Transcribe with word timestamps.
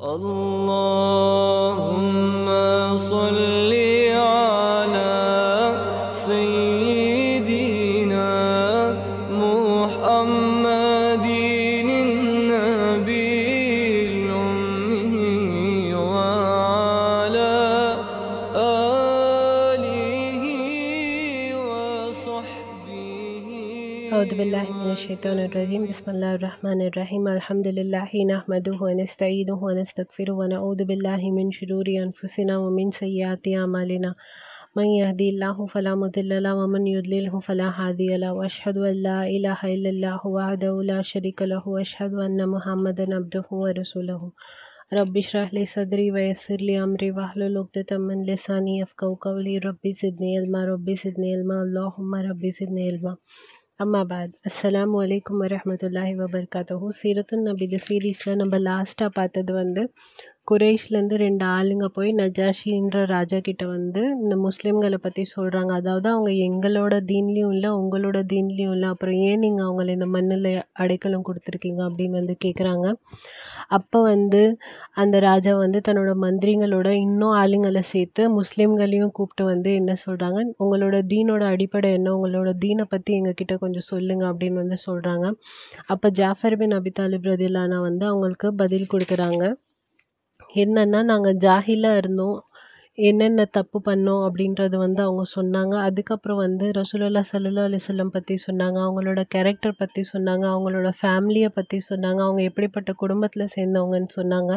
الله 0.00 1.47
أعوذ 24.18 24.34
بالله 24.38 24.66
من 24.72 24.90
الشيطان 24.92 25.38
الرجيم. 25.38 25.82
بسم 25.88 26.10
الله 26.10 26.34
الرحمن 26.34 26.80
الرحيم. 26.86 27.28
الحمد 27.28 27.68
لله 27.68 28.10
نحمده 28.30 28.78
ونستعينه 28.86 29.58
ونستغفره 29.64 30.32
ونعوذ 30.32 30.84
بالله 30.84 31.30
من 31.30 31.50
شرور 31.50 31.86
أنفسنا 32.06 32.58
ومن 32.58 32.90
سيئات 32.90 33.44
أعمالنا. 33.56 34.14
من 34.76 34.86
يهدي 35.00 35.28
الله 35.30 35.66
فلا 35.66 35.94
مضل 35.94 36.42
له 36.42 36.54
ومن 36.54 36.86
يضلله 36.86 37.40
فلا 37.40 37.68
هادي 37.80 38.16
له. 38.16 38.32
وأشهد 38.32 38.76
أن 38.78 38.96
لا 39.02 39.20
إله 39.36 39.60
إلا 39.74 39.90
الله 39.90 40.26
وحده 40.26 40.82
لا 40.82 41.02
شريك 41.02 41.42
له. 41.42 41.68
وأشهد 41.68 42.14
أن 42.14 42.48
محمدا 42.54 43.14
عبده 43.14 43.46
ورسوله. 43.50 44.32
رب 44.92 45.16
اشرح 45.16 45.54
لي 45.54 45.64
صدري 45.64 46.10
ويسر 46.10 46.56
لي 46.56 46.82
أمري 46.82 47.10
واحلل 47.10 47.58
عقدة 47.58 47.98
من 47.98 48.26
لساني 48.26 48.78
يفقهوا 48.78 49.16
قولي. 49.20 49.58
ربي 49.58 49.92
زدني 49.92 50.38
علما. 50.38 50.64
ربي 50.64 50.94
زدني 50.94 51.36
علما. 51.36 51.62
اللهم 51.62 52.14
ربي 52.14 52.50
زدني 52.50 52.90
علما. 52.90 53.16
அம்மா 53.80 53.98
பாத் 54.02 54.32
அஸ்ஸலாமு 54.44 54.96
அலைக்கும் 55.02 55.42
வரஹ்மத்துல்லாஹி 55.42 56.14
வபர்காத்தஹு 56.14 56.86
சீரத்துன் 57.00 57.44
நபி 57.44 57.62
இந்த 57.64 57.78
சீரீஸில் 57.84 58.38
நம்ம 58.40 58.58
லாஸ்ட்டாக 58.60 59.10
பார்த்தது 59.14 59.52
வந்து 59.52 59.82
குரேஷ்லேருந்து 60.50 61.16
ரெண்டு 61.22 61.44
ஆளுங்க 61.44 61.86
போய் 61.96 62.10
நஜாஷின்ற 62.12 62.98
ராஜா 63.06 63.38
கிட்ட 63.40 63.66
வந்து 63.66 64.02
இந்த 64.22 64.34
முஸ்லீம்களை 64.44 64.98
பற்றி 65.02 65.22
சொல்கிறாங்க 65.34 65.72
அதாவது 65.72 66.08
அவங்க 66.08 66.30
எங்களோட 66.46 66.94
தீன்லேயும் 67.10 67.52
இல்லை 67.52 67.70
உங்களோட 67.80 68.18
தீன்லேயும் 68.32 68.74
இல்லை. 68.76 68.88
அப்புறம் 68.88 69.16
ஏன் 69.28 69.38
நீங்கள் 69.38 69.66
அவங்கள 69.66 69.90
இந்த 69.90 70.06
மண்ணில் 70.06 70.48
அடைக்கலம் 70.72 71.26
கொடுத்துருக்கீங்க 71.28 71.82
அப்படின்னு 71.88 72.20
வந்து 72.20 72.36
கேட்குறாங்க 72.44 72.86
அப்போ 73.68 74.02
வந்து 74.02 74.42
அந்த 74.94 75.16
ராஜா 75.20 75.56
வந்து 75.56 75.80
தன்னோட 75.88 76.12
மந்திரிங்களோட 76.24 76.88
இன்னும் 77.04 77.34
ஆளுங்களை 77.34 77.82
சேர்த்து 77.92 78.22
முஸ்லீம்களையும் 78.38 79.12
கூப்பிட்டு 79.12 79.44
வந்து 79.44 79.72
என்ன 79.74 79.96
சொல்கிறாங்க 80.06 80.40
உங்களோட 80.58 80.96
தீனோட 81.12 81.44
அடிப்படை 81.44 81.92
என்ன 81.92 82.14
உங்களோட 82.16 82.52
தீனை 82.58 82.86
பற்றி 82.88 83.12
எங்ககிட்ட 83.18 83.56
கொஞ்சம் 83.56 83.88
சொல்லுங்க 83.92 84.24
அப்படின்னு 84.32 84.62
வந்து 84.64 84.78
சொல்கிறாங்க 84.86 85.26
அப்போ 85.86 86.08
ஜாஃபர் 86.10 86.56
பின் 86.56 86.72
அபிதாலி 86.72 86.96
தாலிப் 87.00 87.28
ரதிலானா 87.28 87.78
வந்து 87.80 88.06
அவங்களுக்கு 88.06 88.48
பதில் 88.54 88.90
கொடுக்குறாங்க. 88.92 89.44
என்னென்னா 90.54 91.02
நாங்கள் 91.02 91.36
ஜாஹிலாக 91.36 91.96
இருந்தோம். 91.96 92.38
என்னென்ன 92.98 93.44
தப்பு 93.44 93.80
பண்ணோம் 93.86 94.22
அப்படின்றது 94.28 94.76
வந்து 94.76 95.02
அவங்க 95.02 95.22
சொன்னாங்க. 95.36 95.74
அதுக்கப்புறம் 95.78 96.36
வந்து 96.36 96.66
ரசூலுல்லா 96.72 97.22
சல்லா 97.30 97.64
அலிசல்லம் 97.64 98.10
பற்றி 98.10 98.34
சொன்னாங்க. 98.46 98.78
அவங்களோட 98.78 99.22
கேரக்டர் 99.28 99.76
பற்றி 99.78 100.02
சொன்னாங்க. 100.14 100.44
அவங்களோட 100.46 100.90
ஃபேமிலியை 101.00 101.50
பற்றி 101.54 101.78
சொன்னாங்க. 101.90 102.20
அவங்க 102.20 102.42
எப்படிப்பட்ட 102.42 102.92
குடும்பத்தில் 102.92 103.52
சேர்ந்தவங்கன்னு 103.56 104.12
சொன்னாங்க. 104.16 104.52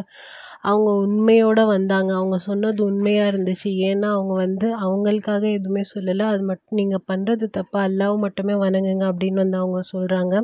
அவங்க 0.64 0.92
உண்மையோடு 1.02 1.66
வந்தாங்க. 1.67 2.12
அவங்க 2.14 2.38
சொன்னது 2.39 2.81
உண்மையாக 2.86 3.31
இருந்துச்சு. 3.31 3.69
ஏன்னா 3.89 4.09
அவங்க 4.12 4.34
வந்து 4.36 4.67
அவங்களுக்காக 4.78 5.44
எதுவுமே 5.52 5.84
சொல்லலை. 5.95 6.25
அது 6.25 6.44
மட்டும் 6.44 6.75
நீங்கள் 6.75 7.06
பண்ணுறது 7.08 7.47
தப்பு 7.52 7.80
அல்லாவை 7.80 8.17
மட்டுமே 8.17 8.56
வணங்குங்க 8.56 9.06
அப்படின்னு 9.14 9.44
வந்து 9.45 9.58
அவங்க 9.58 9.81
சொல்கிறாங்க 9.94 10.36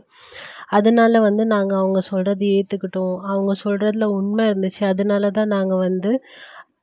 அதனால 0.69 1.19
வந்து 1.21 1.43
நாங்கள் 1.51 1.79
அவங்க 1.79 1.99
சொல்கிறது 2.07 2.45
ஏற்றுக்கிட்டோம் 2.55 3.15
அவங்க 3.27 3.51
சொல்கிறதுல 3.63 4.07
உண்மை 4.17 4.45
இருந்துச்சு. 4.49 4.81
அதனால 4.85 5.31
தான் 5.31 5.53
நாங்கள் 5.55 5.83
வந்து 5.87 6.11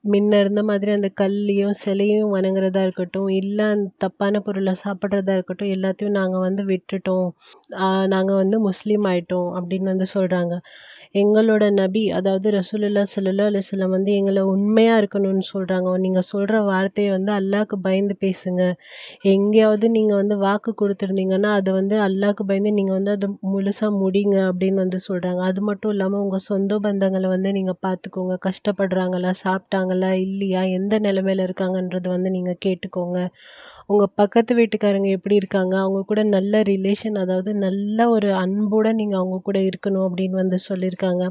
முன்ன 0.05 0.39
இருந்த 0.41 0.63
மாதிரி 0.63 0.91
அந்த 0.93 1.09
கல்லையும் 1.21 1.77
சிலையும் 1.81 2.33
வணங்குறதா 2.35 2.81
இருக்கட்டும் 2.87 3.29
இல்லை 3.39 3.67
அந்த 3.75 3.87
தப்பான 4.05 4.41
பொருளை 4.41 4.75
சாப்பிட்றதா 4.83 5.35
இருக்கட்டும் 5.37 5.73
எல்லாத்தையும் 5.77 6.19
நாங்கள் 6.19 6.45
வந்து 6.47 6.63
விட்டுட்டோம். 6.71 7.29
நாங்கள் 8.15 8.41
வந்து 8.43 8.59
முஸ்லீம் 8.69 9.07
ஆயிட்டோம் 9.13 9.51
அப்படின்னு 9.59 9.93
வந்து 9.95 10.09
சொல்கிறாங்க 10.15 10.55
எங்களோட 11.15 11.65
நபி 11.73 12.01
அதாவது 12.11 12.49
ரசூலுல்லா 12.51 13.03
சல்லா 13.11 13.45
அலுவலம் 13.51 13.93
வந்து 13.97 14.11
எங்களை 14.13 14.43
உண்மையாக 14.53 15.01
இருக்கணும்னு 15.03 15.45
சொல்கிறாங்க 15.53 15.91
நீங்கள் 15.99 16.27
சொல்கிற 16.31 16.61
வார்த்தையை 16.63 17.11
வந்து 17.11 17.33
அல்லாவுக்கு 17.33 17.77
பயந்து 17.81 18.15
பேசுங்க. 18.25 18.63
எங்கேயாவது 19.25 19.89
நீங்கள் 19.89 20.21
வந்து 20.23 20.37
வாக்கு 20.37 20.73
கொடுத்துருந்தீங்கன்னா 20.81 21.51
அதை 21.59 21.73
வந்து 21.73 21.97
அல்லாவுக்கு 21.99 22.45
பயந்து 22.45 22.73
நீங்கள் 22.79 22.97
வந்து 22.99 23.13
அதை 23.17 23.29
முழுசாக 23.53 23.93
முடிங்க 24.03 24.37
அப்படின்னு 24.51 24.83
வந்து 24.85 25.01
சொல்கிறாங்க 25.09 25.43
அது 25.51 25.63
மட்டும் 25.63 25.93
இல்லாமல் 25.93 26.23
உங்கள் 26.25 26.47
சொந்த 26.49 26.79
பந்தங்களை 26.79 27.29
வந்து 27.29 27.53
நீங்கள் 27.53 27.81
பார்த்துக்கோங்க. 27.87 28.37
கஷ்டப்படுறாங்களா 28.49 29.33
சாப்பிட்டாங்களா 29.45 30.13
இல்லையா 30.27 30.63
எந்த 30.79 30.95
நிலமையில 30.99 31.47
இருக்காங்கன்றது 31.49 32.09
வந்து 32.09 32.31
நீங்கள் 32.31 32.61
கேட்டுக்கோங்க. 32.67 33.19
உங்கள் 33.91 34.13
பக்கத்து 34.17 34.53
வீட்டுக்காரங்க 34.59 35.09
எப்படி 35.17 35.35
இருக்காங்க? 35.41 35.75
அவங்க 35.83 36.01
கூட 36.03 36.21
நல்ல 36.35 36.61
ரிலேஷன் 36.69 37.17
அதாவது 37.23 37.51
நல்ல 37.65 38.09
ஒரு 38.09 38.29
அன்போடு 38.43 38.91
நீங்கள் 38.95 39.21
அவங்க 39.21 39.39
கூட 39.43 39.59
இருக்கணும் 39.69 40.07
அப்படின்னு 40.09 40.37
வந்து 40.43 40.59
சொல்லியிருக்காங்க. 40.67 41.23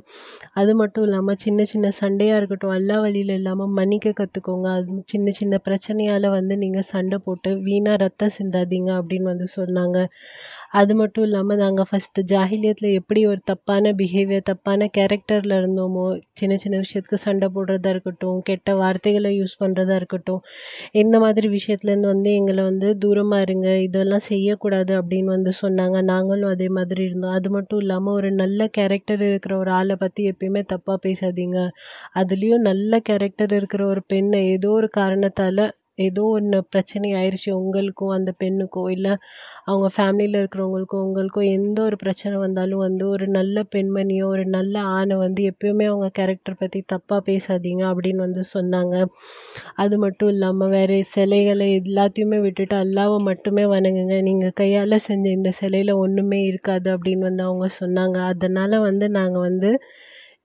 அது 0.53 0.72
மட்டும் 0.75 1.06
இல்லாமல் 1.08 1.40
சின்ன 1.46 1.66
சின்ன 1.66 1.92
சண்டையாக 2.00 2.40
இருக்கட்டும் 2.40 2.75
எல்லா 2.80 2.97
வழியில் 3.06 3.34
இல்லாமல் 3.40 3.74
மன்னிக்க 3.80 4.13
கற்றுக்கோங்க 4.19 4.69
அது 4.78 5.00
சின்ன 5.13 5.31
சின்ன 5.40 5.59
பிரச்சனையால் 5.68 6.30
வந்து 6.30 6.58
நீங்கள் 6.58 6.90
சண்டை 6.94 7.19
போட்டு 7.28 7.52
வீணாக 7.68 8.02
ரத்தம் 8.06 8.36
சிந்தாதீங்க 8.38 8.92
அப்படின்னு 9.02 9.31
வந்து 9.34 9.50
சொன்னாங்க. 9.58 9.97
அது 10.74 10.94
மட்டும் 10.96 11.26
இல்லாமல் 11.26 11.60
நாங்கள் 11.60 11.88
ஃபஸ்ட்டு 11.90 12.22
ஜாஹிலியத்தில் 12.30 12.96
எப்படி 13.00 13.22
ஒரு 13.26 13.42
தப்பான 13.46 13.94
பிஹேவியர் 13.98 14.48
தப்பான 14.48 14.88
கேரக்டரில் 14.98 15.56
இருந்தோமோ 15.60 16.06
சின்ன 16.34 16.54
சின்ன 16.58 16.76
விஷயத்துக்கு 16.78 17.20
சண்டை 17.26 17.48
போடுறதா 17.56 17.90
இருக்கட்டும் 17.90 18.40
கெட்ட 18.44 18.76
வார்த்தைகளை 18.76 19.32
யூஸ் 19.38 19.56
பண்ணுறதா 19.60 19.96
இருக்கட்டும் 19.96 20.42
இந்த 21.02 21.16
மாதிரி 21.20 21.48
விஷயத்துலேருந்து 21.54 22.12
வந்து 22.12 22.32
எங்களை 22.36 22.64
வந்து 22.64 22.90
தூரமாக 23.04 23.46
இருங்க 23.48 23.70
இதெல்லாம் 23.84 24.26
செய்யக்கூடாது 24.28 24.94
அப்படின்னு 25.00 25.32
வந்து 25.36 25.52
சொன்னாங்க. 25.62 25.98
நாங்களும் 26.12 26.52
அதே 26.52 26.68
மாதிரி 26.70 27.02
இருந்தோம். 27.04 27.36
அது 27.38 27.50
மட்டும் 27.50 27.82
இல்லாமல் 27.84 28.16
ஒரு 28.16 28.32
நல்ல 28.36 28.68
கேரக்டர் 28.78 29.24
இருக்கிற 29.30 29.54
ஒரு 29.58 29.72
ஆளை 29.74 29.98
பற்றி 29.98 30.24
எப்பயுமே 30.32 30.64
தப்பாக 30.74 30.98
பேசாதீங்க. 31.06 31.60
அதுலேயும் 32.16 32.68
நல்ல 32.70 33.00
கேரக்டர் 33.10 33.54
இருக்கிற 33.54 33.84
ஒரு 33.88 34.04
பெண்ணை 34.08 34.42
ஏதோ 34.52 34.72
ஒரு 34.80 34.90
காரணத்தால் 35.00 35.64
ஏதோ 35.98 36.24
ஒன்று 36.36 36.59
பிரச்சனை 36.70 37.09
ஆயிடுச்சு 37.14 37.50
உங்களுக்கும் 37.59 38.14
அந்த 38.16 38.31
பெண்ணுக்கோ 38.42 38.84
இல்லை 38.90 39.14
அவங்க 39.66 39.88
ஃபேமிலியில் 39.96 40.38
இருக்கிறவங்களுக்கோ 40.42 40.98
உங்களுக்கோ 41.06 41.42
எந்த 41.58 41.80
ஒரு 41.84 41.98
பிரச்சனை 41.98 42.36
வந்தாலும் 42.38 42.84
வந்து 42.86 43.04
ஒரு 43.08 43.26
நல்ல 43.30 43.64
பெண்மணியோ 43.76 44.26
ஒரு 44.28 44.46
நல்ல 44.50 44.76
ஆணை 44.96 45.18
வந்து 45.18 45.42
எப்பயுமே 45.52 45.86
அவங்க 45.86 46.09
கேரக்டர் 46.20 46.59
பற்றி 46.59 46.81
தப்பாக 46.94 47.22
பேசாதீங்க 47.30 47.84
அப்படின்னு 47.92 48.26
வந்து 48.28 48.44
சொன்னாங்க. 48.56 48.96
அது 49.76 49.96
மட்டும் 49.98 50.31
இல்லாமல் 50.34 50.74
வேறு 50.76 50.98
சிலைகளை 51.14 51.68
எல்லாத்தையுமே 51.80 52.40
விட்டுட்டு 52.40 52.78
அல்லாவை 52.78 53.18
மட்டுமே 53.30 53.66
வணங்குங்க. 53.75 54.18
நீங்கள் 54.30 54.58
கையால் 54.62 55.06
செஞ்ச 55.08 55.25
இந்த 55.31 55.52
சிலையில் 55.62 55.94
ஒன்றுமே 56.04 56.42
இருக்காது 56.52 56.90
அப்படின்னு 56.96 57.30
வந்து 57.30 57.46
அவங்க 57.50 57.68
சொன்னாங்க. 57.81 58.18
அதனால் 58.34 58.78
வந்து 58.90 59.08
நாங்கள் 59.20 59.46
வந்து 59.50 59.72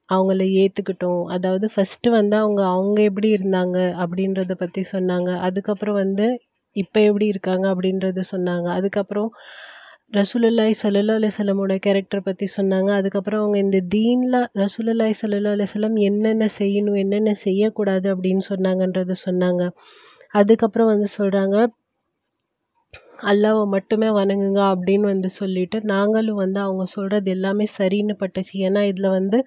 அவங்கள 0.08 0.42
ஏற்றுக்கிட்டோம் 0.60 1.22
அதாவது 1.34 1.66
ஃபஸ்ட்டு 1.74 2.12
வந்து 2.14 2.36
அவங்க 2.36 2.62
அவங்க 2.74 2.98
எப்படி 3.02 3.28
இருந்தாங்க 3.36 3.78
அப்படின்றத 4.02 4.52
பற்றி 4.62 4.82
சொன்னாங்க. 4.92 5.30
அதுக்கப்புறம் 5.46 5.98
வந்து 6.02 6.26
இப்போ 6.76 6.98
எப்படி 7.08 7.26
இருக்காங்க 7.32 7.66
அப்படின்றத 7.72 8.24
சொன்னாங்க. 8.32 8.68
அதுக்கப்புறம் 8.78 9.30
ரசூலுல்லாய் 10.12 10.74
சல்லா 10.80 11.14
அலிசல்லமோட 11.18 11.72
கேரக்டர் 11.86 12.26
பற்றி 12.28 12.46
சொன்னாங்க. 12.56 12.90
அதுக்கப்புறம் 13.00 13.42
அவங்க 13.42 13.58
இந்த 13.64 13.78
தீனில் 13.94 14.38
ரசூலுல்லாய் 14.62 15.18
சல்லா 15.20 15.52
அலிசல்லம் 15.56 15.96
என்னென்ன 16.08 16.48
செய்யணும் 16.60 17.00
என்னென்ன 17.04 17.34
செய்யக்கூடாது 17.46 18.06
அப்படின்னு 18.14 18.44
சொன்னாங்கன்றத 18.52 19.16
சொன்னாங்க. 19.26 19.62
அதுக்கப்புறம் 20.34 20.90
வந்து 20.94 21.10
சொல்கிறாங்க 21.18 21.56
அல்லாவை 23.30 23.62
மட்டுமே 23.72 24.08
வணங்குங்க 24.16 24.60
அப்படின்னு 24.72 25.06
வந்து 25.12 25.28
சொல்லிட்டு 25.38 25.78
நாங்களும் 25.92 26.40
வந்து 26.42 26.58
அவங்க 26.60 26.84
சொல்கிறது 26.92 27.28
எல்லாமே 27.36 27.66
சரின்னு 27.78 28.14
பட்டுச்சு. 28.20 28.54
ஏன்னா 28.66 28.82
இதில் 28.90 29.14
வந்து 29.16 29.38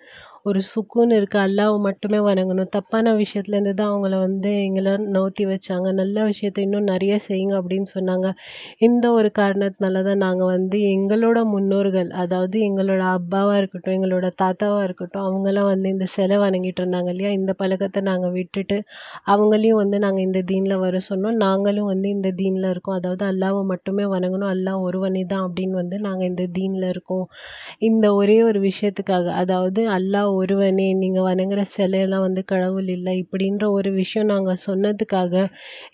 ஒரு 0.46 0.60
சுக்குன்னு 0.70 1.18
இருக்குது 1.20 1.44
அல்லாவை 1.46 1.78
மட்டுமே 1.86 2.20
வணங்கணும். 2.28 2.70
தப்பான 2.76 3.14
விஷயத்துலேருந்து 3.20 3.74
தான் 3.80 3.92
அவங்கள 3.92 4.16
வந்து 4.26 4.52
எங்களை 4.68 4.94
நோத்தி 5.16 5.44
வச்சாங்க. 5.50 5.88
நல்ல 6.00 6.18
விஷயத்த 6.30 6.60
இன்னும் 6.66 6.88
நிறைய 6.92 7.14
செய்யுங்க 7.28 7.56
அப்படின்னு 7.62 7.90
சொன்னாங்க. 7.96 8.28
இந்த 8.88 9.06
ஒரு 9.18 9.30
காரணத்தினால 9.40 10.04
தான் 10.08 10.22
நாங்கள் 10.26 10.52
வந்து 10.56 10.78
எங்களோட 10.94 11.40
முன்னோர்கள் 11.54 12.10
அதாவது 12.24 12.58
எங்களோட 12.70 13.02
அப்பாவாக 13.18 13.60
இருக்கட்டும் 13.62 13.96
எங்களோட 13.98 14.28
தாத்தாவாக 14.42 14.88
இருக்கட்டும் 14.88 15.26
அவங்களாம் 15.28 15.70
வந்து 15.74 15.88
இந்த 15.96 16.08
சிலை 16.16 16.40
வணங்கிட்டு 16.46 16.82
இருந்தாங்க 16.84 17.12
இல்லையா? 17.14 17.32
இந்த 17.40 17.52
பழக்கத்தை 17.62 18.04
நாங்கள் 18.10 18.34
விட்டுட்டு 18.38 18.80
அவங்களையும் 19.34 19.82
வந்து 19.84 20.00
நாங்கள் 20.06 20.26
இந்த 20.28 20.42
தீனில் 20.52 20.82
வர 20.86 20.96
சொன்னோம். 21.10 21.38
நாங்களும் 21.46 21.90
வந்து 21.94 22.08
இந்த 22.16 22.30
தீனில் 22.42 22.70
இருக்கோம். 22.74 22.98
அதாவது 23.02 23.26
அல்லாவை 23.32 23.62
மட்டுமே 23.74 24.06
வணங்கணும். 24.16 24.52
அல்லாஹ் 24.56 24.82
ஒருவனே 24.88 25.24
தான் 25.34 25.46
அப்படின்னு 25.48 25.78
வந்து 25.82 26.00
நாங்கள் 26.08 26.30
இந்த 26.32 26.44
தீனில் 26.58 26.88
இருக்கோம். 26.94 27.26
இந்த 27.90 28.06
ஒரே 28.16 28.38
ஒரு 28.50 28.60
விஷயத்துக்காக 28.70 29.28
அதாவது 29.44 29.82
அல்லாஹ் 29.98 30.31
ஒருவனே 30.36 30.88
நீங்கள் 30.94 31.28
வணங்குற 31.28 31.62
சிலையெல்லாம் 31.76 32.26
வந்து 32.28 32.42
கடவுள் 32.44 32.90
இல்லை. 32.96 33.14
இப்படின்ற 33.24 33.64
ஒரு 33.78 33.90
விஷயம் 33.94 34.32
நாங்கள் 34.34 34.64
சொன்னதுக்காக 34.68 35.34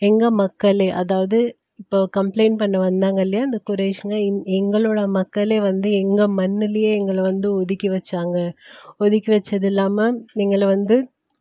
எங்கள் 0.02 0.38
மக்களே 0.42 0.90
அதாவது 1.02 1.40
இப்போ 1.82 1.98
கம்ப்ளைண்ட் 2.18 2.60
பண்ண 2.62 2.76
வந்தாங்க 2.80 3.20
இல்லையா 3.26 3.44
அந்த 3.48 3.60
குறைஷுங்க 3.70 4.16
எங்களோட 4.60 5.00
மக்களே 5.18 5.58
வந்து 5.62 5.90
எங்கள் 6.02 6.34
மண்ணுலேயே 6.40 6.92
எங்களை 7.00 7.22
வந்து 7.24 7.48
ஒதுக்கி 7.60 7.90
வச்சாங்க. 7.90 8.38
ஒதுக்கி 8.98 9.30
வச்சது 9.36 9.70
இல்லாமல் 9.72 10.16
எங்களை 10.46 10.68
வந்து 10.68 10.98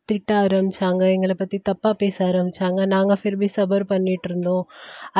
திட்ட 0.09 0.31
ஆரம்பிச்சாங்க. 0.45 1.03
எங்களை 1.15 1.35
பற்றி 1.41 1.59
தப்பாக 1.69 1.95
பேச 2.03 2.17
ஆரம்பிச்சாங்க. 2.29 2.79
நாங்கள் 2.95 3.21
ஃபிர்பி 3.21 3.49
சபர் 3.57 3.85
பண்ணிகிட்ருந்தோம் 3.91 4.45
இருந்தோம். 4.47 4.65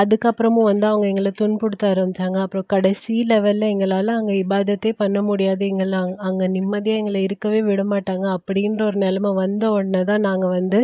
அதுக்கப்புறமும் 0.02 0.68
வந்து 0.70 0.86
அவங்க 0.90 1.06
எங்களை 1.12 1.32
துன்புறுத்த 1.42 1.86
ஆரம்பிச்சாங்க. 1.94 2.38
அப்புறம் 2.46 2.68
கடைசி 2.74 3.14
லெவலில் 3.32 3.70
எங்களால் 3.74 4.12
அங்கே 4.18 4.36
இபாதத்தே 4.44 4.92
பண்ண 5.04 5.18
முடியாது. 5.30 5.64
எங்களை 5.72 6.00
அங்கே 6.30 6.48
நிம்மதியாக 6.58 7.02
எங்களை 7.02 7.22
இருக்கவே 7.28 7.62
விட 7.70 7.84
மாட்டாங்க. 7.94 8.26
அப்படின்ற 8.38 8.82
ஒரு 8.90 9.00
நிலமை 9.06 9.32
வந்த 9.44 9.64
உடனே 9.78 10.04
தான் 10.12 10.26
நாங்கள் 10.30 10.56
வந்து 10.58 10.82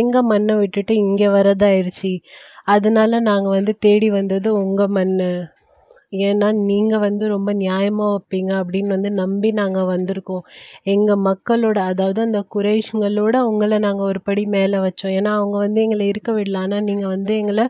எங்கள் 0.00 0.28
மண்ணை 0.32 0.56
விட்டுட்டு 0.62 0.94
இங்கே 1.04 1.28
வரதாயிடுச்சு 1.38 2.12
அதனால 2.74 3.18
நாங்கள் 3.30 3.56
வந்து 3.58 3.72
தேடி 3.86 4.08
வந்தது 4.18 4.48
உங்கள் 4.62 4.94
மண் 4.96 5.14
ஏன்னா 6.12 6.48
நீங்கள் 6.66 6.98
வந்து 6.98 7.24
ரொம்ப 7.28 7.50
நியாயமாக 7.54 8.10
வைப்பீங்க 8.12 8.52
அப்படின்னு 8.60 8.94
வந்து 8.96 9.10
நம்பி 9.12 9.48
நாங்கள் 9.52 9.88
வந்திருக்கோம். 9.92 10.44
எங்கள் 10.84 11.22
மக்களோட 11.28 11.78
அதாவது 11.90 12.20
அந்த 12.20 12.40
குறைஷங்களோட 12.54 13.36
உங்களை 13.50 13.78
நாங்கள் 13.78 14.08
ஒரு 14.10 14.20
படி 14.20 14.44
மேலே 14.46 14.78
வச்சோம். 14.78 15.14
ஏன்னா 15.18 15.32
அவங்க 15.38 15.56
வந்து 15.58 15.80
எங்களை 15.82 16.06
இருக்க 16.08 16.32
விடல. 16.32 16.60
ஆனால் 16.64 16.84
நீங்கள் 16.84 17.12
வந்து 17.14 17.34
எங்களை 17.40 17.66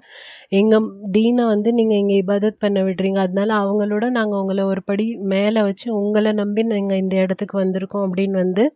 எங்கள் 0.50 0.84
தீனை 1.12 1.44
வந்து 1.44 1.70
நீங்கள் 1.72 1.98
இங்கே 1.98 2.16
இபாதத் 2.22 2.62
பண்ண 2.64 2.78
விடுறீங்க. 2.82 3.18
அதனால 3.26 3.50
அவங்களோட 3.62 4.04
நாங்கள் 4.10 4.40
உங்களை 4.42 4.64
ஒரு 4.64 4.82
படி 4.82 5.06
மேலே 5.34 5.62
வச்சு 5.62 5.86
உங்களை 6.00 6.32
நம்பி 6.42 6.64
நாங்கள் 6.72 7.00
இந்த 7.04 7.16
இடத்துக்கு 7.24 7.56
வந்திருக்கோம் 7.64 8.06
அப்படின்னு 8.08 8.38
வந்து 8.44 8.66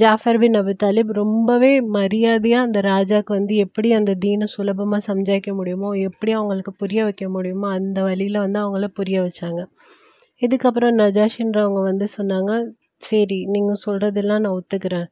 ஜாஃபர் 0.00 0.38
பின் 0.38 0.56
அபு 0.58 0.72
தாலிப் 0.82 1.10
ரொம்பவே 1.18 1.70
மரியாதையாக 1.96 2.66
அந்த 2.66 2.78
ராஜாவுக்கு 2.88 3.32
வந்து 3.38 3.54
எப்படி 3.56 3.88
அந்த 3.92 4.12
தீனை 4.24 4.46
சுலபமாக 4.54 5.00
சம்ஜாய்க்க 5.08 5.52
முடியுமோ 5.52 5.90
எப்படி 6.08 6.32
அவங்களுக்கு 6.32 6.72
புரிய 6.82 7.00
வைக்க 7.04 7.26
முடியுமோ 7.28 7.68
அந்த 7.78 7.98
வழியில் 8.02 8.42
வந்து 8.44 8.58
அவங்கள 8.58 8.88
புரிய 8.98 9.18
வச்சாங்க. 9.22 9.60
இதுக்கப்புறம் 10.42 10.94
நஜாஷின்றவங்க 11.02 11.82
வந்து 11.90 12.06
சொன்னாங்க 12.18 12.52
சரி 13.02 13.38
நீங்கள் 13.54 13.82
சொல்கிறதெல்லாம் 13.86 14.42
நான் 14.44 14.56
ஒத்துக்கிறேன். 14.58 15.08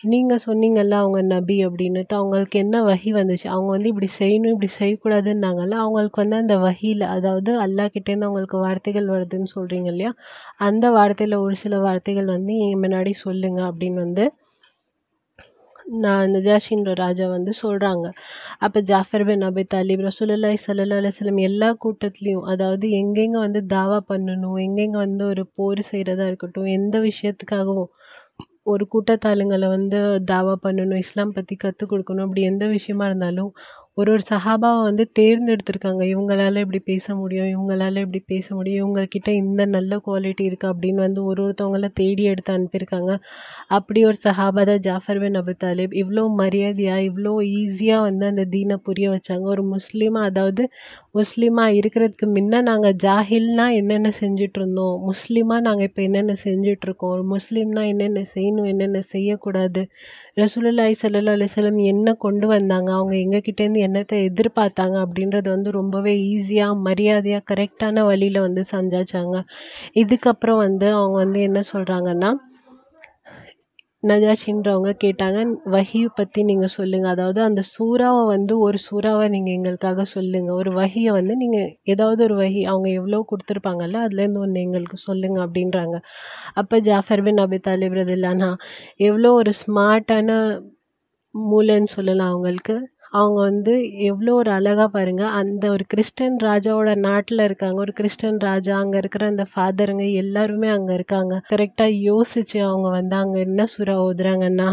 நீங்கள் 0.00 0.42
சொன்னீங்கல்ல 0.42 0.98
அவங்க 1.00 1.20
நபி 1.30 1.54
அப்படின்னுட்டு 1.64 2.14
அவங்களுக்கு 2.18 2.56
என்ன 2.58 2.76
வகி 2.84 3.10
வந்துச்சு? 3.16 3.46
அவங்க 3.54 3.70
வந்து 3.74 3.88
இப்படி 3.92 4.08
செய்யணும் 4.18 4.52
இப்படி 4.52 4.68
செய்யக்கூடாதுன்னாங்கல்ல 4.74 5.78
அவங்களுக்கு 5.84 6.20
வந்து 6.22 6.36
அந்த 6.38 6.56
வகியில் 6.64 7.04
அதாவது 7.14 7.52
அல்லாஹ் 7.64 7.92
கிட்டேருந்து 7.94 8.28
அவங்களுக்கு 8.28 8.58
வார்த்தைகள் 8.64 9.08
வருதுன்னு 9.14 9.50
சொல்கிறீங்க 9.54 9.88
இல்லையா? 9.92 10.12
அந்த 10.60 10.84
வார்த்தையில் 10.96 11.36
ஒரு 11.44 11.56
சில 11.62 11.80
வார்த்தைகள் 11.86 12.28
வந்து 12.34 12.54
என் 12.66 12.82
முன்னாடி 12.84 13.14
சொல்லுங்கள் 13.22 13.68
அப்படின்னு 13.70 14.04
வந்து 14.06 14.26
நான் 15.98 16.32
நஜாஷின்ற 16.34 16.92
ராஜா 16.96 17.26
வந்து 17.28 17.52
சொல்கிறாங்க 17.60 18.06
அப்போ 18.60 18.78
ஜாஃபர் 18.88 19.24
பின் 19.24 19.44
அபி 19.46 19.62
தாலிப் 19.70 20.02
ரசூலுல்லாஹி 20.06 20.58
சல்லா 20.64 20.96
அலுவலம் 20.98 21.40
எல்லா 21.46 21.68
கூட்டத்துலேயும் 21.84 22.48
அதாவது 22.52 22.86
எங்கெங்கே 22.98 23.38
வந்து 23.44 23.60
தாவா 23.72 23.98
பண்ணணும் 24.10 24.58
எங்கெங்கே 24.66 24.98
வந்து 25.04 25.24
ஒரு 25.32 25.44
போர் 25.56 25.82
செய்கிறதா 25.88 26.26
இருக்கட்டும் 26.30 26.68
எந்த 26.74 26.96
விஷயத்துக்காகவும் 27.06 27.90
ஒரு 28.68 28.84
கூட்டத்தாளுங்களை 28.92 29.68
வந்து 29.68 29.98
தாவா 30.30 30.54
பண்ணணும் 30.62 30.96
இஸ்லாம் 30.96 31.32
பற்றி 31.32 31.54
கற்றுக் 31.56 31.90
கொடுக்கணும் 31.92 32.24
அப்படி 32.24 32.42
எந்த 32.42 32.64
விஷயமா 32.66 33.04
இருந்தாலும் 33.06 33.50
ஒரு 33.98 34.10
ஒரு 34.14 34.22
சஹாபாவை 34.30 34.80
வந்து 34.88 35.04
தேர்ந்தெடுத்திருக்காங்க. 35.18 36.02
இவங்களால 36.12 36.60
இப்படி 36.64 36.80
பேச 36.90 37.14
முடியும் 37.14 37.48
இவங்களால 37.54 38.02
இப்படி 38.04 38.20
பேச 38.32 38.46
முடியும் 38.54 38.80
இவங்கக்கிட்ட 38.82 39.30
இந்த 39.40 39.62
நல்ல 39.76 39.92
குவாலிட்டி 40.06 40.44
இருக்குது 40.48 40.70
அப்படின்னு 40.72 41.00
வந்து 41.06 41.20
ஒரு 41.30 41.40
ஒருத்தவங்கள 41.46 41.88
தேடி 42.00 42.24
எடுத்து 42.32 42.52
அனுப்பியிருக்காங்க. 42.56 43.12
அப்படி 43.78 44.00
ஒரு 44.10 44.18
சஹாபா 44.26 44.62
தான் 44.70 44.82
ஜாஃபர் 44.88 45.20
பின் 45.24 45.38
அபு 45.40 45.54
தாலிப். 45.64 45.96
இவ்வளோ 46.02 46.24
மரியாதையாக 46.42 47.06
இவ்வளோ 47.08 47.32
ஈஸியாக 47.60 48.06
வந்து 48.08 48.26
அந்த 48.26 48.44
தீனை 48.54 48.76
புரிய 48.88 49.08
வச்சாங்க. 49.16 49.44
ஒரு 49.54 49.64
முஸ்லீமாக 49.74 50.30
அதாவது 50.30 50.62
முஸ்லீமாக 51.18 51.76
இருக்கிறதுக்கு 51.80 52.26
முன்ன 52.36 52.62
நாங்கள் 52.70 52.96
ஜாஹில்னா 53.04 53.66
என்னென்ன 53.80 54.08
செஞ்சுட்டு 54.20 54.58
இருந்தோம் 54.60 54.96
முஸ்லீமாக 55.10 55.60
நாங்கள் 55.60 55.88
இப்போ 55.90 56.02
என்னென்ன 56.02 56.36
செஞ்சிட்ருக்கோம் 56.44 57.12
ஒரு 57.16 57.24
முஸ்லீம்னா 57.34 57.84
என்னென்ன 57.92 58.24
செய்யணும் 58.34 58.70
என்னென்ன 58.72 59.02
செய்யக்கூடாது? 59.14 59.82
ரசூலுல்லாய் 60.42 60.98
சல்லா 61.02 61.34
அலைஹி 61.38 61.84
என்ன 61.94 62.08
கொண்டு 62.26 62.46
வந்தாங்க? 62.46 62.90
அவங்க 62.98 63.14
எங்ககிட்டேருந்து 63.24 63.86
என்னத்தை 63.88 64.18
எதிர்பார்த்தாங்க 64.30 64.96
அப்படின்றது 65.04 65.48
வந்து 65.56 65.70
ரொம்பவே 65.80 66.14
ஈஸியாக 66.32 66.82
மரியாதையாக 66.88 67.48
கரெக்டான 67.52 68.04
வழியில் 68.10 68.44
வந்து 68.46 68.64
சஞ்சாச்சாங்க 68.74 69.36
இதுக்கப்புறம் 70.02 70.62
வந்து 70.66 70.88
அவங்க 70.98 71.18
வந்து 71.24 71.40
என்ன 71.48 71.62
சொல்கிறாங்கன்னா 71.72 72.30
நஜாஷின்றவங்க 74.02 74.90
கேட்டாங்க 75.04 75.38
வஹியை 75.74 76.10
பற்றி 76.18 76.40
நீங்கள் 76.50 76.72
சொல்லுங்கள் 76.76 77.12
அதாவது 77.14 77.40
அந்த 77.46 77.62
சூறாவை 77.72 78.20
வந்து 78.32 78.54
ஒரு 78.66 78.78
சூறாவை 78.84 79.24
நீங்கள் 79.34 79.54
எங்களுக்காக 79.56 80.04
சொல்லுங்கள் 80.12 80.58
ஒரு 80.60 80.70
வகியை 80.78 81.12
வந்து 81.18 81.34
நீங்கள் 81.42 81.72
ஏதாவது 81.92 82.20
ஒரு 82.28 82.36
வகி 82.42 82.62
அவங்க 82.72 82.88
எவ்வளோ 82.98 83.20
கொடுத்துருப்பாங்கல்ல 83.30 84.02
அதுலேருந்து 84.06 84.42
ஒன்று 84.44 84.62
எங்களுக்கு 84.66 84.98
சொல்லுங்கள் 85.06 85.44
அப்படின்றாங்க. 85.46 85.96
அப்போ 86.62 86.78
ஜாஃபர் 86.90 87.24
பின் 87.28 87.42
அபி 87.46 87.60
தாலிப் 87.68 87.98
ரதில்லானா 88.00 88.50
எவ்வளோ 89.08 89.32
ஒரு 89.40 89.54
ஸ்மார்ட்டான 89.62 90.30
மூளைன்னு 91.34 91.90
சொல்லலாம் 91.96 92.32
அவங்களுக்கு. 92.34 92.76
அவங்க 93.12 93.40
வந்து 93.40 93.72
எவ்வளோ 94.06 94.34
ஒரு 94.34 94.50
அழகாக 94.50 94.88
பாருங்கள் 94.88 95.30
அந்த 95.30 95.70
ஒரு 95.70 95.84
கிறிஸ்டன் 95.88 96.36
ராஜாவோட 96.42 96.94
நாட்டில் 97.00 97.38
இருக்காங்க. 97.38 97.78
ஒரு 97.80 97.92
கிறிஸ்டன் 97.92 98.38
ராஜா 98.38 98.78
அங்கே 98.78 98.98
இருக்கிற 98.98 99.26
அந்த 99.26 99.46
ஃபாதருங்க 99.52 100.12
எல்லாருமே 100.14 100.68
அங்கே 100.68 100.94
இருக்காங்க. 100.94 101.40
கரெக்டாக 101.50 101.98
யோசித்து 102.02 102.60
அவங்க 102.62 102.88
வந்து 102.90 103.16
அங்கே 103.16 103.40
என்ன 103.40 103.66
சூறா 103.74 103.96
ஓதுறாங்கன்னா 104.04 104.68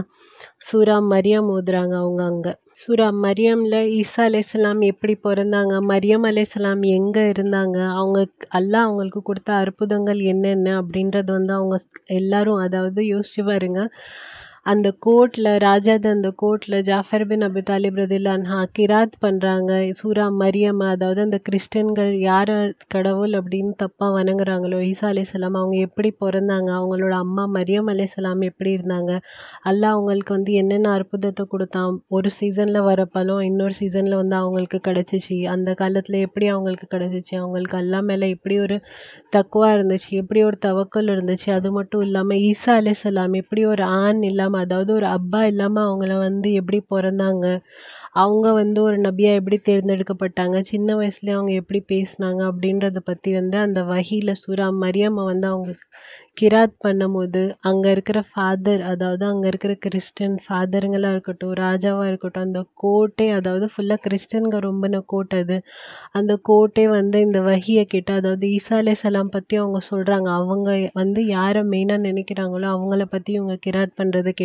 சூரா 0.59 0.97
மரியம் 1.11 1.49
ஓதுறாங்க 1.51 1.93
அவங்க 1.95 2.23
அங்கே. 2.23 2.53
சூரா 2.73 3.07
மரியமில் 3.23 3.79
ஈசா 3.97 4.23
அலையாம் 4.25 4.81
எப்படி 4.83 5.13
பிறந்தாங்க? 5.23 5.75
மரியம் 5.91 6.25
அலையாம் 6.25 6.81
எங்கே 6.91 7.23
இருந்தாங்க? 7.33 7.77
அவங்க 7.93 8.19
அல்லா 8.51 8.79
அவங்களுக்கு 8.81 9.21
கொடுத்த 9.21 9.53
அற்புதங்கள் 9.55 10.19
என்னென்ன 10.25 10.73
அப்படின்றது 10.81 11.31
வந்து 11.31 11.53
அவங்க 11.53 11.77
எல்லாரும் 12.13 12.59
அதாவது 12.59 13.01
யோசிச்சு 13.13 13.43
பாருங்க. 13.45 13.81
அந்த 14.65 14.93
கோர்ட்டில் 14.99 15.47
ராஜாது 15.59 16.07
அந்த 16.07 16.33
கோர்ட்டில் 16.37 16.75
ஜாஃபர் 16.83 17.25
பின் 17.25 17.41
அபு 17.41 17.61
தாலிப் 17.61 17.97
ரதில்லான்ஹா 17.97 18.65
கிராத் 18.77 19.17
பண்ணுறாங்க 19.21 19.71
சூரா 19.91 20.25
மரியம் 20.39 20.79
அதாவது 20.85 21.19
அந்த 21.21 21.39
கிறிஸ்டின்கள் 21.49 22.13
யாரை 22.19 22.55
கடவுள் 22.87 23.33
அப்படின்னு 23.33 23.73
தப்பாக 23.77 24.09
வணங்குறாங்களோ 24.13 24.77
ஈசா 24.83 25.09
சலாம் 25.23 25.53
அவங்க 25.53 25.75
எப்படி 25.77 26.11
பிறந்தாங்க 26.21 26.71
அவங்களோட 26.71 27.13
அம்மா 27.17 27.43
மரியம் 27.47 27.87
அலையாம் 27.87 28.41
எப்படி 28.41 28.71
இருந்தாங்க 28.77 29.19
அல்லா 29.63 29.87
அவங்களுக்கு 29.89 30.33
வந்து 30.33 30.53
என்னென்ன 30.53 30.89
அற்புதத்தை 30.89 31.45
கொடுத்தான் 31.45 32.01
ஒரு 32.07 32.29
சீசனில் 32.29 32.81
வர 32.81 33.05
பழம் 33.05 33.41
இன்னொரு 33.41 33.73
சீசனில் 33.73 34.15
வந்து 34.15 34.35
அவங்களுக்கு 34.35 34.79
கிடச்சிச்சு 34.83 35.39
அந்த 35.47 35.73
காலத்தில் 35.73 36.19
எப்படி 36.19 36.47
அவங்களுக்கு 36.47 36.87
கிடச்சிச்சு 36.87 37.35
அவங்களுக்கு 37.35 37.77
அல்லா 37.77 38.01
மேலே 38.01 38.29
எப்படி 38.29 38.59
ஒரு 38.59 38.79
தக்குவா 39.35 39.69
இருந்துச்சு 39.73 40.11
எப்படி 40.13 40.43
ஒரு 40.43 40.59
தவக்கல் 40.65 41.07
இருந்துச்சு 41.09 41.51
அது 41.51 41.71
மட்டும் 41.71 42.01
இல்லாமல் 42.01 42.37
ஈசா 42.37 42.73
அலையாம் 42.73 43.33
எப்படி 43.33 43.65
ஒரு 43.65 43.83
ஆண் 43.83 44.21
இல்லாமல் 44.23 44.53
அதாவது 44.59 44.91
ஒரு 44.93 45.07
அப்பா 45.13 45.45
இல்லாமல் 45.45 45.87
அவங்கள 45.87 46.13
வந்து 46.19 46.49
எப்படி 46.53 46.79
பிறந்தாங்க? 46.91 47.45
அவங்க 48.15 48.51
வந்து 48.53 48.79
ஒரு 48.81 48.97
நபியாக 49.01 49.39
எப்படி 49.39 49.57
தேர்ந்தெடுக்கப்பட்டாங்க? 49.63 50.61
சின்ன 50.63 50.95
வயசுலேயே 50.95 51.33
அவங்க 51.33 51.53
எப்படி 51.53 51.81
பேசினாங்க? 51.89 52.41
அப்படின்றத 52.49 52.99
பற்றி 53.05 53.33
வந்து 53.33 53.57
அந்த 53.57 53.83
வகையில் 53.83 54.39
சூரா 54.43 54.67
மரியாமை 54.83 55.23
வந்து 55.23 55.47
அவங்க 55.47 55.71
கிராத் 56.37 56.75
பண்ணும்போது 56.85 57.41
அங்கே 57.61 57.91
இருக்கிற 57.91 58.19
ஃபாதர் 58.29 58.81
அதாவது 58.83 59.25
அங்கே 59.25 59.47
இருக்கிற 59.47 59.73
கிறிஸ்டின் 59.75 60.35
ஃபாதருங்களாக 60.45 61.11
இருக்கட்டும் 61.11 61.53
ராஜாவாக 61.61 62.07
இருக்கட்டும் 62.07 62.45
அந்த 62.45 62.61
கோட்டை 62.75 63.29
அதாவது 63.31 63.65
ஃபுல்லாக 63.65 63.99
கிறிஸ்டின்க 64.05 64.59
ரொம்பின 64.59 65.01
கோட்டை 65.05 65.39
அது. 65.39 65.57
அந்த 66.13 66.37
கோட்டை 66.43 66.87
வந்து 66.87 67.19
இந்த 67.19 67.39
வகையை 67.41 67.85
கேட்டு 67.85 68.13
அதாவது 68.13 68.47
ஈசா 68.57 68.75
அலையாம் 68.81 69.29
பற்றி 69.29 69.55
அவங்க 69.57 69.81
சொல்கிறாங்க 69.91 70.29
அவங்க 70.39 70.69
வந்து 70.93 71.21
யாரை 71.27 71.61
மெயினாக 71.71 72.05
நினைக்கிறாங்களோ 72.07 72.67
அவங்கள 72.69 73.03
பற்றி 73.05 73.31
இவங்க 73.33 73.55
கிராத் 73.65 73.97
பண்ணுறது 73.99 74.29
கேட்டு 74.33 74.44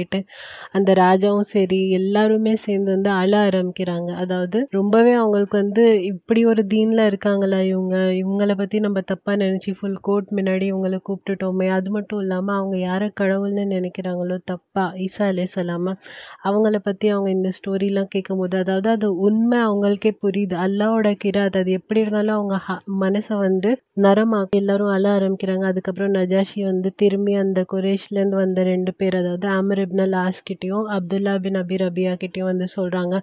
அந்த 0.72 0.92
ராஜாவும் 0.94 1.48
சரி 1.50 1.90
எல்லாருமே 1.90 2.56
சேர்ந்து 2.56 2.90
வந்து 2.90 3.10
அழ 3.10 3.32
ஆரம்பிக்கிறாங்க. 3.48 4.10
அதாவது 4.14 4.66
ரொம்பவே 4.70 5.12
அவங்களுக்கு 5.12 5.56
வந்து 5.58 6.02
இப்படி 6.02 6.44
ஒரு 6.44 6.66
தீனில் 6.66 7.04
இருக்காங்களா 7.06 7.60
இவங்க? 7.62 7.96
இவங்கள 8.22 8.54
பற்றி 8.54 8.80
நம்ம 8.80 9.00
தப்பாக 9.00 9.36
நினச்சி 9.36 9.72
ஃபுல் 9.72 10.00
கோர்ட் 10.00 10.28
முன்னாடி 10.30 10.66
இவங்களை 10.72 11.00
கூப்பிட்டுட்டோமே. 11.08 11.68
அது 11.70 11.90
மட்டும் 11.90 12.20
இல்லாமல் 12.20 12.54
அவங்க 12.54 12.78
யாரை 12.78 13.12
கடவுள்னு 13.20 13.64
நினைக்கிறாங்களோ 13.70 14.38
தப்பா 14.44 14.92
ஈசா 14.98 15.26
அலையாம 15.26 15.94
அவங்கள 16.44 16.78
பற்றி 16.78 17.08
அவங்க 17.08 17.30
இந்த 17.30 17.50
ஸ்டோரிலாம் 17.58 18.08
கேட்கும்போது 18.08 18.58
அதாவது 18.58 18.90
அது 18.90 19.16
உண்மை 19.18 19.58
அவங்களுக்கே 19.60 20.16
புரியுது. 20.24 20.54
அல்லாவோட 20.64 21.16
கிராத் 21.24 21.56
அது 21.56 21.72
எப்படி 21.72 22.00
இருந்தாலும் 22.00 22.36
அவங்க 22.36 22.56
மனசை 23.00 23.36
வந்து 23.38 23.70
நரமாக்கி 24.02 24.56
எல்லாரும் 24.56 24.88
அழ 24.88 25.08
ஆரம்பிக்கிறாங்க. 25.10 25.64
அதுக்கப்புறம் 25.64 26.14
நஜாஷி 26.14 26.64
வந்து 26.64 26.94
திரும்பி 26.96 27.34
அந்த 27.34 27.64
குரேஷ்லேருந்து 27.72 28.36
வந்த 28.36 28.62
ரெண்டு 28.62 28.94
பேர் 28.94 29.16
அதாவது 29.16 29.48
ஆமர் 29.48 29.82
இப்ன 29.90 30.04
கிட்டேயும் 30.44 30.88
அப்துல்லா 30.90 31.32
பின் 31.38 31.56
அபி 31.56 31.76
ரபியா 31.76 32.12
கிட்டேயும் 32.14 32.50
வந்து 32.50 32.66
சொல்கிறாங்க 32.76 33.14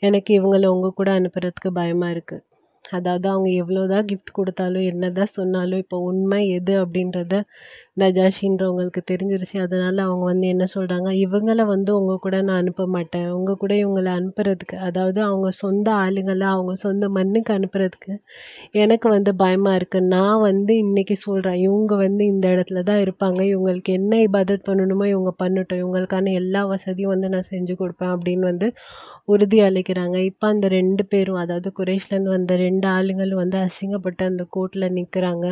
எனக்கு 0.00 0.30
இவங்கள 0.34 0.66
உங்கள் 0.66 0.94
கூட 0.94 1.10
அனுப்புறதுக்கு 1.12 1.70
பயமாக 1.72 2.14
இருக்குது 2.14 2.42
அதாவது 2.90 3.26
அவங்க 3.30 3.48
எவ்வளோ 3.62 3.82
தான் 3.92 4.06
கிஃப்ட் 4.10 4.32
கொடுத்தாலும் 4.32 4.84
என்ன 4.90 5.10
தான் 5.10 5.32
சொன்னாலும் 5.36 5.80
இப்போ 5.84 5.98
உண்மை 6.08 6.40
எது 6.50 6.74
அப்படின்றத 6.82 7.34
நஜாஷின்றவங்களுக்கு 8.02 9.02
தெரிஞ்சிருச்சு. 9.10 9.56
அதனால் 9.64 10.00
அவங்க 10.06 10.24
வந்து 10.24 10.46
என்ன 10.54 10.64
சொல்கிறாங்க 10.74 11.10
இவங்கள 11.24 11.60
வந்து 11.72 11.90
உங்கள் 11.98 12.22
கூட 12.24 12.36
நான் 12.42 12.60
அனுப்ப 12.62 12.86
மாட்டேன். 12.96 13.28
உங்கள் 13.36 13.60
கூட 13.62 13.72
இவங்களை 13.82 14.12
அனுப்புறதுக்கு 14.18 14.78
அதாவது 14.88 15.20
அவங்க 15.28 15.50
சொந்த 15.62 15.88
ஆளுங்களை 16.04 16.46
அவங்க 16.54 16.74
சொந்த 16.84 17.08
மண்ணுக்கு 17.18 17.52
அனுப்புறதுக்கு 17.58 18.14
எனக்கு 18.82 19.08
வந்து 19.08 19.32
பயமாக 19.42 19.78
இருக்குது 19.80 20.10
நான் 20.14 20.44
வந்து 20.48 20.72
இன்றைக்கி 20.84 21.16
சொல்கிறேன் 21.26 21.58
இவங்க 21.66 21.94
வந்து 22.04 22.22
இந்த 22.32 22.46
இடத்துல 22.54 22.82
தான் 22.90 23.02
இருப்பாங்க. 23.06 23.40
இவங்களுக்கு 23.52 23.92
என்ன 24.00 24.14
இபாதத் 24.26 24.68
பண்ணணுமோ 24.70 25.06
இவங்க 25.14 25.32
பண்ணட்டும். 25.42 25.82
இவங்களுக்கான 25.82 26.32
எல்லா 26.42 26.62
வசதியும் 26.74 27.14
வந்து 27.14 27.30
நான் 27.34 27.50
செஞ்சு 27.52 27.74
கொடுப்பேன் 27.82 28.14
அப்படின்னு 28.16 28.46
வந்து 28.52 28.68
உறுதி 29.28 29.58
அளிக்கிறாங்க. 29.66 30.16
இப்போ 30.30 30.44
அந்த 30.52 30.66
ரெண்டு 30.74 31.02
பேரும் 31.12 31.38
அதாவது 31.42 31.68
குரேஷ்லேருந்து 31.78 32.32
வந்த 32.34 32.52
ரெண்டு 32.64 32.86
ஆளுங்களும் 32.88 33.40
வந்து 33.42 33.58
அசிங்கப்பட்டு 33.66 34.22
அந்த 34.30 34.44
கோர்ட்டில் 34.56 34.86
நிற்கிறாங்க 34.98 35.46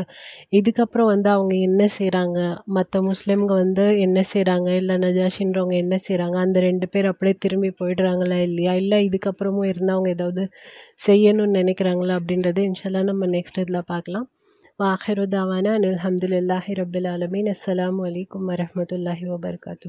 இதுக்கப்புறம் 0.59 1.11
வந்து 1.13 1.29
அவங்க 1.37 1.55
என்ன 1.69 1.89
செய்கிறாங்க 1.99 2.39
மற்ற 2.77 3.03
முஸ்லீம்க 3.09 3.53
வந்து 3.63 3.87
என்ன 4.07 4.25
செய்கிறாங்க 4.33 4.69
இல்லை 4.81 4.97
நஜாஷின்றவங்க 5.07 5.77
என்ன 5.85 5.97
செய்கிறாங்க 6.07 6.39
அந்த 6.45 6.61
ரெண்டு 6.69 6.89
பேர் 6.95 7.11
அப்படியே 7.13 7.37
திரும்பி 7.45 7.71
போயிடுறாங்களா 7.81 8.39
இல்லையா? 8.49 8.75
இல்லை 8.83 9.01
இதுக்கப்புறமும் 9.09 9.71
இருந்தால் 9.73 9.97
அவங்க 9.97 10.11
ஏதாவது 10.17 10.45
செய்யணும்னு 11.09 11.59
நினைக்கிறாங்களா 11.61 12.17
அப்படின்றது 12.21 12.63
இன்ஷால்லா 12.71 13.03
நம்ம 13.11 13.27
நெக்ஸ்ட் 13.37 13.63
இதில் 13.65 13.89
பார்க்கலாம். 13.93 14.29
வாஹிரு 14.83 15.25
தாவானா 15.35 15.73
அனில் 15.79 15.99
அஹமதுல்லாஹி 15.99 16.73
ரபில் 16.81 17.09
ஆலமீன். 17.15 17.51
அஸ்லாம் 17.55 18.01
அலைக்கும் 18.09 18.49
வரமத்துல்லாஹி 18.51 19.27
வபர்காத்து 19.33 19.89